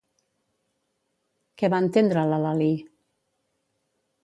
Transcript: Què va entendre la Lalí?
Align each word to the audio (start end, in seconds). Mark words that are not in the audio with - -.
Què 1.61 1.69
va 1.75 1.83
entendre 1.87 2.25
la 2.33 2.41
Lalí? 2.47 2.73